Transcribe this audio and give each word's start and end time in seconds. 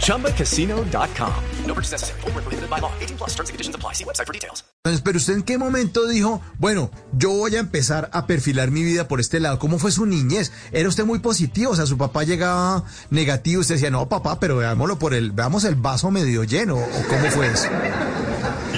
ChumbaCasino.com. 0.00 1.34
No 1.66 1.74
purchase 1.74 1.92
necessary. 1.92 2.20
Where 2.22 2.42
prohibited 2.42 2.68
by 2.68 2.80
law. 2.80 2.92
18 3.00 3.16
plus 3.18 3.30
terms 3.36 3.50
and 3.50 3.54
conditions 3.54 3.76
apply. 3.76 3.94
See 3.94 4.04
website 4.04 4.26
for 4.26 4.32
details. 4.32 4.64
Entonces, 4.84 5.02
pero 5.02 5.18
usted 5.18 5.34
en 5.34 5.42
qué 5.42 5.58
momento 5.58 6.06
dijo, 6.06 6.40
bueno, 6.58 6.90
yo 7.12 7.30
voy 7.30 7.56
a 7.56 7.58
empezar 7.58 8.08
a 8.12 8.26
perfilar 8.26 8.70
mi 8.70 8.84
vida 8.84 9.06
por 9.06 9.20
este 9.20 9.38
lado. 9.38 9.58
¿Cómo 9.58 9.78
fue 9.78 9.92
su 9.92 10.06
niñez? 10.06 10.50
Era 10.72 10.88
usted 10.88 11.04
muy 11.04 11.18
positivo, 11.18 11.72
o 11.72 11.76
sea, 11.76 11.84
su 11.84 11.98
papá 11.98 12.24
llegaba 12.24 12.84
negativo, 13.10 13.60
usted 13.60 13.74
decía, 13.74 13.90
no, 13.90 14.08
papá, 14.08 14.40
pero 14.40 14.56
veámoslo 14.56 14.98
por 14.98 15.12
el, 15.12 15.32
veamos 15.32 15.64
el 15.64 15.74
vaso 15.74 16.10
medio 16.10 16.42
lleno, 16.44 16.76
o 16.76 17.08
cómo 17.08 17.30
fue 17.30 17.48
eso. 17.48 17.68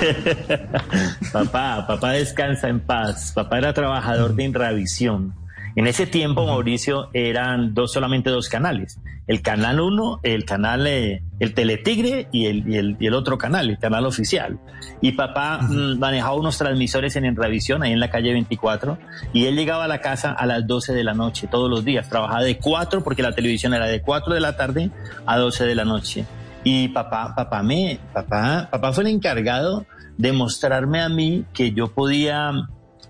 papá, 1.32 1.86
papá 1.86 2.10
descansa 2.12 2.68
en 2.68 2.80
paz. 2.80 3.32
Papá 3.32 3.58
era 3.58 3.72
trabajador 3.72 4.34
de 4.34 4.44
Inravisión. 4.44 5.39
En 5.76 5.86
ese 5.86 6.06
tiempo, 6.06 6.46
Mauricio, 6.46 7.10
eran 7.12 7.74
dos, 7.74 7.92
solamente 7.92 8.30
dos 8.30 8.48
canales. 8.48 8.98
El 9.26 9.42
canal 9.42 9.80
1, 9.80 10.20
el 10.24 10.44
canal, 10.44 10.86
eh, 10.86 11.22
el 11.38 11.54
Teletigre 11.54 12.28
y 12.32 12.46
el, 12.46 12.68
y, 12.68 12.76
el, 12.76 12.96
y 12.98 13.06
el 13.06 13.14
otro 13.14 13.38
canal, 13.38 13.70
el 13.70 13.78
canal 13.78 14.06
oficial. 14.06 14.58
Y 15.00 15.12
papá 15.12 15.60
mm, 15.62 15.98
manejaba 15.98 16.34
unos 16.34 16.58
transmisores 16.58 17.14
en 17.16 17.24
Enravisión, 17.24 17.82
ahí 17.82 17.92
en 17.92 18.00
la 18.00 18.10
calle 18.10 18.32
24, 18.32 18.98
y 19.32 19.46
él 19.46 19.56
llegaba 19.56 19.84
a 19.84 19.88
la 19.88 20.00
casa 20.00 20.32
a 20.32 20.46
las 20.46 20.66
12 20.66 20.92
de 20.92 21.04
la 21.04 21.14
noche, 21.14 21.46
todos 21.46 21.70
los 21.70 21.84
días. 21.84 22.08
Trabajaba 22.08 22.42
de 22.42 22.58
4, 22.58 23.04
porque 23.04 23.22
la 23.22 23.32
televisión 23.32 23.72
era 23.74 23.86
de 23.86 24.02
4 24.02 24.34
de 24.34 24.40
la 24.40 24.56
tarde 24.56 24.90
a 25.26 25.38
12 25.38 25.64
de 25.64 25.74
la 25.74 25.84
noche. 25.84 26.24
Y 26.64 26.88
papá, 26.88 27.34
papá 27.34 27.62
me, 27.62 27.98
papá, 28.12 28.68
papá 28.70 28.92
fue 28.92 29.04
el 29.04 29.10
encargado 29.10 29.86
de 30.18 30.32
mostrarme 30.32 31.00
a 31.00 31.08
mí 31.08 31.44
que 31.54 31.72
yo 31.72 31.88
podía, 31.88 32.52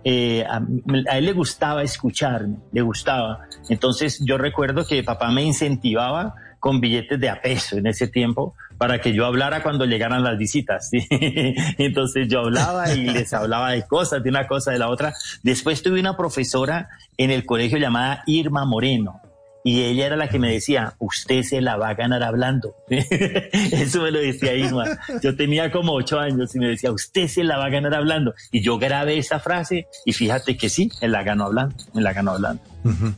eh, 0.04 0.44
a, 0.48 0.62
a, 1.10 1.18
él 1.18 1.24
le 1.24 1.32
gustaba 1.32 1.82
escucharme, 1.82 2.56
le 2.72 2.82
gustaba. 2.82 3.46
Entonces 3.68 4.18
yo 4.24 4.38
recuerdo 4.38 4.86
que 4.86 5.02
papá 5.02 5.30
me 5.30 5.42
incentivaba 5.42 6.34
con 6.60 6.80
billetes 6.80 7.18
de 7.18 7.28
a 7.28 7.40
peso 7.40 7.78
en 7.78 7.86
ese 7.86 8.06
tiempo 8.06 8.54
para 8.76 9.00
que 9.00 9.12
yo 9.12 9.26
hablara 9.26 9.62
cuando 9.62 9.86
llegaran 9.86 10.22
las 10.22 10.38
visitas. 10.38 10.88
¿sí? 10.90 11.06
Entonces 11.10 12.28
yo 12.28 12.40
hablaba 12.40 12.92
y 12.92 13.04
les 13.10 13.32
hablaba 13.32 13.72
de 13.72 13.86
cosas, 13.86 14.22
de 14.22 14.30
una 14.30 14.46
cosa, 14.46 14.70
de 14.70 14.78
la 14.78 14.88
otra. 14.88 15.12
Después 15.42 15.82
tuve 15.82 16.00
una 16.00 16.16
profesora 16.16 16.88
en 17.16 17.30
el 17.30 17.44
colegio 17.44 17.78
llamada 17.78 18.22
Irma 18.26 18.64
Moreno 18.64 19.19
y 19.64 19.83
ella 19.83 20.06
era 20.06 20.16
la 20.16 20.28
que 20.28 20.39
me 20.39 20.51
decía, 20.51 20.95
usted 20.98 21.42
se 21.42 21.61
la 21.61 21.77
va 21.77 21.90
a 21.90 21.95
ganar 21.95 22.23
hablando. 22.23 22.74
Eso 22.89 24.02
me 24.02 24.11
lo 24.11 24.18
decía 24.18 24.55
Irma. 24.55 24.98
Yo 25.23 25.36
tenía 25.36 25.70
como 25.70 25.92
ocho 25.92 26.18
años 26.18 26.55
y 26.55 26.58
me 26.58 26.68
decía, 26.68 26.90
usted 26.92 27.29
se 27.29 27.45
la 27.45 27.58
va 27.58 27.67
a 27.67 27.70
ganar 27.70 27.95
hablando. 27.95 28.34
Y 28.51 28.62
yo 28.62 28.79
grabé 28.79 29.18
esa 29.18 29.39
frase 29.39 29.86
y 30.05 30.12
fíjate 30.12 30.57
que 30.57 30.68
sí, 30.68 30.90
me 31.02 31.08
la 31.08 31.23
ganó 31.23 31.45
hablando, 31.45 31.74
me 31.92 32.02
la 32.02 32.12
ganó 32.12 32.33
hablando. 32.33 32.62
Uh 32.84 32.90
-huh. 32.90 33.14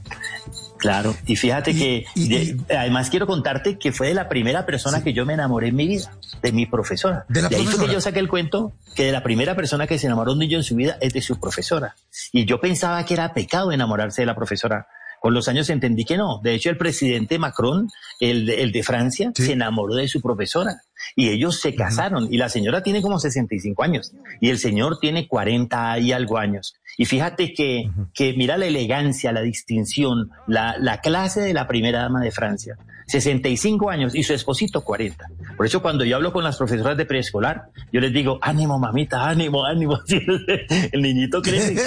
Claro, 0.83 1.15
y 1.27 1.37
fíjate 1.37 1.77
que 1.77 2.07
y, 2.17 2.57
además 2.69 3.09
quiero 3.09 3.29
contarte 3.29 3.79
que 3.79 3.93
fue 3.93 4.09
de 4.09 4.15
la 4.15 4.29
primera 4.29 4.67
persona 4.67 4.99
sí. 4.99 5.05
que 5.05 5.13
yo 5.13 5.25
me 5.25 5.35
enamoré 5.35 5.69
en 5.69 5.77
mi 5.77 5.87
vida, 5.87 6.11
de 6.43 6.51
mi 6.51 6.67
profesora. 6.67 7.25
De, 7.29 7.41
la 7.41 7.49
de 7.49 7.55
ahí 7.55 7.63
profesora? 7.63 7.79
fue 7.79 7.87
que 7.87 7.95
yo 7.95 8.01
saqué 8.01 8.19
el 8.19 8.29
cuento 8.29 8.73
que 8.97 9.05
de 9.05 9.13
la 9.13 9.23
primera 9.23 9.55
persona 9.55 9.87
que 9.87 9.97
se 9.97 10.07
enamoró 10.07 10.33
un 10.33 10.41
niño 10.41 10.59
en 10.59 10.65
su 10.65 10.75
vida 10.75 10.99
es 11.01 11.13
de 11.13 11.23
su 11.23 11.39
profesora. 11.39 11.95
Y 12.33 12.47
yo 12.47 12.61
pensaba 12.61 13.05
que 13.05 13.15
era 13.15 13.33
pecado 13.33 13.71
enamorarse 13.71 14.23
de 14.23 14.27
la 14.27 14.35
profesora 14.35 14.89
con 15.23 15.35
los 15.35 15.47
años 15.47 15.71
entendí 15.71 16.05
que 16.05 16.17
no. 16.17 16.41
De 16.43 16.53
hecho, 16.53 16.69
el 16.69 16.77
presidente 16.77 17.39
Macron, 17.39 17.89
el 18.19 18.45
de, 18.45 18.63
el 18.65 18.73
de 18.73 18.83
Francia, 18.83 19.31
sí. 19.37 19.45
se 19.45 19.53
enamoró 19.53 19.95
de 19.95 20.09
su 20.09 20.21
profesora 20.21 20.83
y 21.15 21.29
ellos 21.29 21.61
se 21.61 21.77
casaron. 21.77 22.25
Uh 22.25 22.27
-huh. 22.27 22.35
Y 22.35 22.39
la 22.39 22.49
señora 22.49 22.83
tiene 22.83 23.01
como 23.01 23.21
65 23.21 23.85
años 23.85 24.13
y 24.41 24.51
el 24.51 24.59
señor 24.59 24.99
tiene 25.01 25.29
40 25.29 25.97
y 26.01 26.11
algo 26.11 26.39
años. 26.39 26.75
Y 26.99 27.05
fíjate 27.05 27.55
que, 27.55 27.85
uh 27.87 27.89
-huh. 27.89 28.09
que 28.13 28.33
mira 28.33 28.59
la 28.59 28.67
elegancia, 28.67 29.31
la 29.31 29.43
distinción, 29.43 30.31
la, 30.49 30.77
la 30.79 31.01
clase 31.01 31.41
de 31.41 31.55
la 31.55 31.69
primera 31.69 32.01
dama 32.01 32.21
de 32.21 32.33
Francia. 32.33 32.77
65 33.07 33.91
años 33.91 34.15
y 34.15 34.23
su 34.23 34.33
esposito 34.33 34.81
40. 34.83 35.27
Por 35.57 35.67
eso 35.67 35.83
cuando 35.83 36.05
yo 36.05 36.17
hablo 36.17 36.33
con 36.33 36.43
las 36.45 36.57
profesoras 36.57 36.97
de 36.97 37.05
preescolar, 37.05 37.67
yo 37.93 38.01
les 38.01 38.13
digo, 38.13 38.39
ánimo 38.41 38.79
mamita, 38.79 39.29
ánimo, 39.29 39.65
ánimo. 39.65 40.01
El 40.93 41.03
niñito 41.03 41.43
crece. 41.43 41.77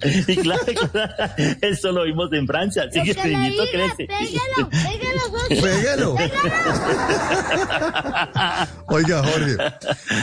y 0.28 0.36
claro, 0.36 0.62
claro, 0.92 1.14
eso 1.60 1.92
lo 1.92 2.04
vimos 2.04 2.32
en 2.32 2.46
Francia, 2.46 2.84
así 2.88 3.02
que 3.02 3.10
el 3.20 3.32
niñito 3.32 3.64
crece. 3.72 4.06
Pégalo, 4.06 4.70
Pégalo. 5.48 6.14
pégalo, 6.14 6.16
Oiga, 8.86 9.22
Jorge. 9.22 9.56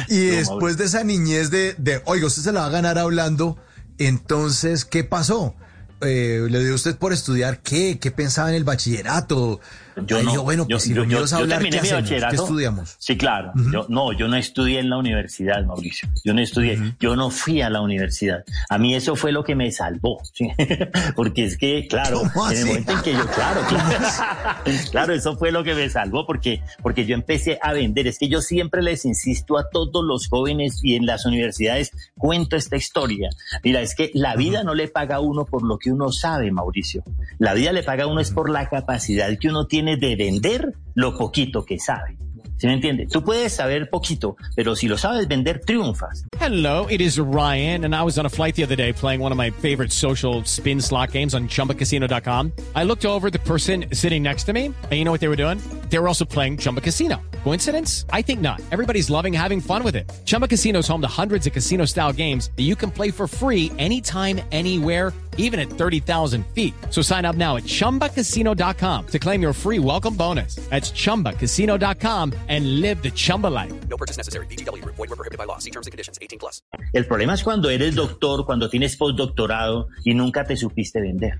Y 0.09 0.27
no, 0.27 0.35
después 0.37 0.77
de 0.77 0.85
esa 0.85 1.03
niñez 1.03 1.51
de, 1.51 1.75
de, 1.77 2.01
oiga, 2.05 2.27
usted 2.27 2.41
se 2.41 2.51
la 2.51 2.61
va 2.61 2.65
a 2.67 2.69
ganar 2.69 2.97
hablando, 2.97 3.57
entonces, 3.97 4.85
¿qué 4.85 5.03
pasó? 5.03 5.55
Eh, 6.01 6.45
¿Le 6.49 6.63
dio 6.63 6.75
usted 6.75 6.95
por 6.97 7.13
estudiar 7.13 7.59
qué? 7.59 7.99
¿Qué 7.99 8.11
pensaba 8.11 8.49
en 8.49 8.55
el 8.55 8.63
bachillerato? 8.63 9.59
Yo 10.07 10.21
no, 10.21 10.31
dijo, 10.31 10.43
bueno, 10.43 10.65
pues 10.65 10.71
yo, 10.71 10.79
si 10.79 10.93
yo, 10.93 11.03
yo, 11.05 11.25
yo, 11.25 11.37
hablar, 11.37 11.59
terminé 11.59 11.77
¿qué, 11.77 11.87
mi 11.87 11.93
bachillerato. 11.93 12.35
¿Qué 12.35 12.41
estudiamos? 12.41 12.95
Sí, 12.99 13.17
claro. 13.17 13.51
Uh 13.55 13.59
-huh. 13.59 13.71
yo, 13.71 13.85
no, 13.89 14.13
yo 14.13 14.27
no 14.27 14.35
estudié 14.35 14.79
en 14.79 14.89
la 14.89 14.97
universidad, 14.97 15.63
Mauricio. 15.65 16.09
Yo 16.23 16.33
no 16.33 16.41
estudié, 16.41 16.77
uh 16.77 16.81
-huh. 16.81 16.95
yo 16.99 17.15
no 17.15 17.29
fui 17.29 17.61
a 17.61 17.69
la 17.69 17.81
universidad. 17.81 18.43
A 18.69 18.77
mí 18.77 18.93
eso 18.93 19.15
fue 19.15 19.31
lo 19.31 19.43
que 19.43 19.55
me 19.55 19.71
salvó. 19.71 20.19
¿sí? 20.33 20.49
porque 21.15 21.45
es 21.45 21.57
que, 21.57 21.87
claro, 21.87 22.21
en 22.51 22.57
el 22.57 22.65
momento 22.65 22.91
en 22.91 23.01
que 23.01 23.13
yo, 23.13 23.27
claro, 23.27 23.61
claro, 23.69 24.05
claro, 24.91 25.13
eso 25.13 25.37
fue 25.37 25.51
lo 25.51 25.63
que 25.63 25.75
me 25.75 25.89
salvó 25.89 26.25
porque, 26.25 26.61
porque 26.81 27.05
yo 27.05 27.15
empecé 27.15 27.57
a 27.61 27.71
vender. 27.71 28.07
Es 28.07 28.19
que 28.19 28.27
yo 28.27 28.41
siempre 28.41 28.81
les 28.81 29.05
insisto 29.05 29.57
a 29.57 29.69
todos 29.69 30.03
los 30.03 30.27
jóvenes 30.27 30.79
y 30.83 30.95
en 30.95 31.05
las 31.05 31.25
universidades 31.25 31.91
cuento 32.17 32.57
esta 32.57 32.75
historia. 32.75 33.29
Mira, 33.63 33.81
es 33.81 33.95
que 33.95 34.11
la 34.13 34.35
vida 34.35 34.59
uh 34.59 34.63
-huh. 34.63 34.65
no 34.65 34.73
le 34.73 34.87
paga 34.87 35.15
a 35.17 35.19
uno 35.21 35.45
por 35.45 35.63
lo 35.63 35.77
que 35.77 35.91
uno 35.91 36.11
sabe, 36.11 36.51
Mauricio. 36.51 37.03
La 37.39 37.53
vida 37.53 37.71
le 37.71 37.83
paga 37.83 38.03
a 38.03 38.07
uno 38.07 38.19
es 38.19 38.31
por 38.31 38.49
la 38.49 38.67
capacidad 38.67 39.29
que 39.39 39.49
uno 39.49 39.67
tiene 39.67 39.84
de 39.85 40.15
vender 40.15 40.73
lo 40.95 41.15
poquito 41.17 41.63
que 41.63 41.77
sabe. 41.79 42.17
¿Sí 42.57 42.67
me 42.67 42.73
entiende? 42.73 43.05
Tú 43.11 43.21
puedes 43.21 43.53
saber 43.53 43.89
poquito, 43.89 44.37
pero 44.55 44.75
si 44.75 44.87
lo 44.87 44.97
sabes 44.97 45.27
vender, 45.27 45.61
triunfas. 45.65 46.23
Hello, 46.39 46.87
it 46.89 47.01
is 47.01 47.19
Ryan, 47.19 47.83
and 47.85 47.93
I 47.93 48.01
was 48.03 48.17
on 48.17 48.25
a 48.25 48.29
flight 48.29 48.55
the 48.55 48.63
other 48.63 48.77
day 48.77 48.93
playing 48.93 49.19
one 49.21 49.31
of 49.33 49.37
my 49.37 49.51
favorite 49.51 49.91
social 49.91 50.43
spin 50.45 50.79
slot 50.79 51.11
games 51.11 51.33
on 51.33 51.49
chumbacasino.com. 51.49 52.53
I 52.73 52.83
looked 52.85 53.05
over 53.05 53.29
the 53.29 53.39
person 53.39 53.85
sitting 53.91 54.23
next 54.23 54.45
to 54.45 54.53
me, 54.53 54.67
and 54.67 54.93
you 54.93 55.03
know 55.03 55.11
what 55.11 55.19
they 55.19 55.27
were 55.27 55.35
doing? 55.35 55.59
They 55.95 55.99
were 55.99 56.09
also 56.09 56.25
playing 56.25 56.57
Chumba 56.57 56.81
Casino. 56.81 57.21
Coincidence? 57.45 58.03
I 58.09 58.21
think 58.21 58.41
not. 58.41 58.61
Everybody's 58.73 59.09
loving 59.09 59.31
having 59.31 59.61
fun 59.61 59.81
with 59.81 59.95
it. 59.95 60.11
Chumba 60.25 60.49
Casino 60.49 60.79
is 60.79 60.87
home 60.89 60.99
to 60.99 61.07
hundreds 61.07 61.47
of 61.47 61.53
casino 61.53 61.85
style 61.85 62.11
games 62.11 62.51
that 62.57 62.63
you 62.63 62.75
can 62.75 62.91
play 62.91 63.11
for 63.11 63.27
free 63.27 63.71
anytime, 63.77 64.41
anywhere 64.51 65.13
even 65.37 65.59
at 65.59 65.69
30,000 65.69 66.45
feet. 66.47 66.73
So 66.89 67.01
sign 67.01 67.23
up 67.23 67.35
now 67.35 67.55
at 67.55 67.63
ChumbaCasino.com 67.63 69.07
to 69.07 69.19
claim 69.19 69.41
your 69.41 69.53
free 69.53 69.79
welcome 69.79 70.15
bonus. 70.15 70.55
That's 70.69 70.91
ChumbaCasino.com 70.91 72.33
and 72.49 72.81
live 72.81 73.01
the 73.01 73.11
Chumba 73.11 73.47
life. 73.47 73.73
No 73.87 73.95
purchase 73.95 74.17
necessary. 74.17 74.47
BGW. 74.47 74.83
Void 74.83 75.09
were 75.09 75.15
prohibited 75.15 75.37
by 75.37 75.45
law. 75.45 75.59
See 75.59 75.71
terms 75.71 75.87
and 75.87 75.91
conditions. 75.91 76.19
18 76.21 76.39
plus. 76.39 76.61
El 76.93 77.05
problema 77.05 77.33
es 77.33 77.43
cuando 77.43 77.69
eres 77.69 77.95
doctor, 77.95 78.45
cuando 78.45 78.69
tienes 78.69 78.97
postdoctorado 78.97 79.87
y 80.03 80.13
nunca 80.13 80.43
te 80.43 80.57
supiste 80.57 80.99
vender. 80.99 81.39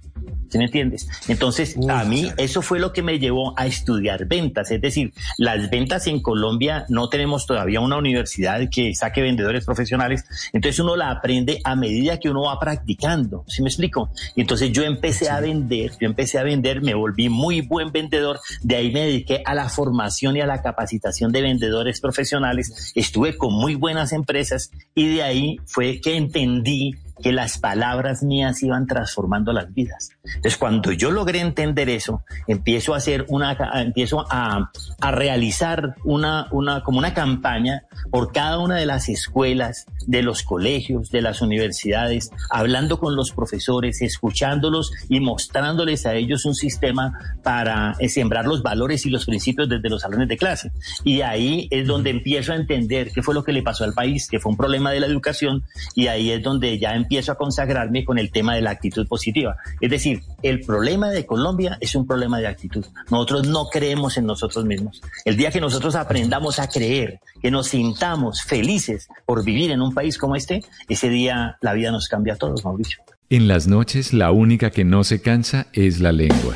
¿Sí 0.50 0.58
me 0.58 0.66
entiendes? 0.66 1.08
Entonces, 1.28 1.76
a 1.90 2.04
mí 2.06 2.32
eso 2.38 2.62
fue 2.62 2.80
lo 2.80 2.94
que 2.94 3.02
me 3.02 3.20
llevó 3.20 3.58
a 3.58 3.66
estudiar 3.66 4.26
ventas. 4.26 4.72
Es 4.72 4.82
decir, 4.82 5.14
las 5.38 5.70
ventas 5.70 6.08
en 6.08 6.22
Colombia 6.22 6.86
no 6.90 7.10
tenemos 7.10 7.46
todavía 7.46 7.82
una 7.82 7.98
universidad 7.98 8.62
que 8.70 8.94
saque 8.94 9.22
vendedores 9.22 9.66
profesionales. 9.66 10.26
Entonces 10.54 10.80
uno 10.80 10.96
la 10.96 11.10
aprende 11.10 11.60
a 11.64 11.76
medida 11.76 12.20
que 12.20 12.30
uno 12.30 12.44
va 12.44 12.60
practicando. 12.60 13.44
¿Sí 13.48 13.62
me 13.62 13.70
explico? 13.70 14.10
Entonces 14.36 14.72
yo 14.72 14.84
empecé 14.84 15.30
a 15.30 15.40
vender, 15.40 15.92
yo 16.00 16.08
empecé 16.08 16.40
a 16.40 16.44
vender, 16.44 16.82
me 16.82 16.94
volví 16.94 17.30
muy 17.30 17.62
buen 17.62 17.92
vendedor. 17.92 18.40
De 18.62 18.76
ahí 18.76 18.92
me 18.92 19.02
dediqué 19.02 19.42
a 19.46 19.54
la 19.54 19.70
formación 19.70 20.38
y 20.38 20.42
a 20.42 20.46
la 20.46 20.62
capacitación 20.62 21.32
de 21.32 21.42
vendedores 21.42 22.00
profesionales. 22.00 22.94
Estuve 22.96 23.38
con 23.38 23.54
muy 23.54 23.76
buenas 23.76 24.14
empresas 24.14 24.72
y 24.94 25.16
de 25.16 25.24
ahí 25.24 25.58
fue 25.66 26.00
que 26.02 26.16
entendí 26.16 26.94
que 27.22 27.32
las 27.32 27.58
palabras 27.58 28.24
mías 28.24 28.62
iban 28.64 28.88
transformando 28.88 29.54
las 29.54 29.74
vidas. 29.74 30.10
Entonces, 30.24 30.58
cuando 30.58 30.92
yo 30.92 31.12
logré 31.12 31.40
entender 31.40 31.90
eso, 31.90 32.24
empiezo 32.48 32.94
a 32.94 32.98
hacer 32.98 33.26
una, 33.30 33.58
empiezo 33.76 34.26
a, 34.30 34.72
a 35.00 35.12
realizar 35.12 35.96
una, 36.04 36.48
una, 36.52 36.84
como 36.84 37.00
una 37.00 37.14
campaña 37.14 37.84
por 38.12 38.32
cada 38.32 38.60
una 38.60 38.76
de 38.76 38.86
las 38.86 39.10
escuelas, 39.10 39.86
de 40.08 40.22
los 40.22 40.44
colegios, 40.44 41.10
de 41.10 41.22
las 41.22 41.42
universidades, 41.42 42.32
hablando 42.50 43.00
con 43.00 43.16
los 43.16 43.32
profesores, 43.32 44.02
escuchándolos 44.02 44.92
y 45.10 45.20
mostrándoles 45.20 46.06
a 46.06 46.14
ellos 46.16 46.46
un 46.46 46.56
sistema 46.56 47.14
para 47.44 47.96
sembrar 48.08 48.46
los 48.46 48.62
valores 48.62 49.06
y 49.06 49.10
los 49.10 49.26
principios 49.26 49.70
desde 49.70 49.90
los 49.90 50.02
salones 50.02 50.28
de 50.28 50.38
clase. 50.38 50.72
Y 51.04 51.22
ahí 51.22 51.68
es 51.72 51.88
donde 51.88 52.10
empiezo 52.10 52.54
a 52.54 52.56
entender 52.56 53.12
qué 53.12 53.22
fue 53.22 53.34
lo 53.34 53.44
que 53.44 53.54
le 53.54 53.64
pasó 53.64 53.84
al 53.84 53.94
país, 53.94 54.28
que 54.30 54.40
fue 54.40 54.52
un 54.52 54.58
problema 54.58 54.92
de 54.92 55.00
la 55.00 55.08
educación, 55.08 55.64
y 55.96 56.08
ahí 56.08 56.32
es 56.32 56.44
donde 56.44 56.78
ya 56.80 56.96
empiezo 57.06 57.32
a 57.32 57.36
consagrarme 57.36 58.04
con 58.04 58.18
el 58.18 58.32
tema 58.32 58.56
de 58.56 58.62
la 58.62 58.72
actitud 58.72 59.08
positiva. 59.08 59.56
Es 59.80 59.90
decir, 59.90 60.22
el 60.42 60.62
problema 60.62 61.12
de 61.12 61.26
Colombia 61.26 61.78
es 61.80 61.96
un 61.96 62.08
problema 62.08 62.40
de 62.40 62.48
actitud. 62.48 62.86
Nosotros 63.12 63.48
no 63.48 63.68
creemos 63.68 64.18
en 64.18 64.26
nosotros 64.26 64.66
mismos. 64.66 65.02
El 65.24 65.38
día 65.38 65.52
que 65.52 65.62
nosotros 65.62 65.96
aprendamos 65.96 66.60
a 66.60 66.68
creer, 66.68 67.20
que 67.42 67.52
nos 67.52 67.68
sintamos 67.68 68.42
felices 68.42 69.08
por 69.26 69.44
vivir 69.44 69.72
en 69.72 69.82
un 69.82 69.94
país 69.94 70.18
como 70.18 70.36
este, 70.36 70.64
ese 70.90 71.10
día 71.10 71.58
la 71.62 71.74
vida 71.74 71.92
nos 71.92 72.08
cambia 72.08 72.34
a 72.34 72.38
todos, 72.38 72.66
Mauricio. 72.66 73.04
En 73.30 73.48
las 73.48 73.68
noches 73.68 74.14
la 74.14 74.32
única 74.32 74.72
que 74.72 74.84
no 74.84 75.04
se 75.04 75.22
cansa 75.22 75.68
es 75.74 76.00
la 76.00 76.12
lengua. 76.12 76.56